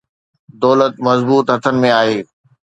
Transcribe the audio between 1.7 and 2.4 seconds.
۾ آهي.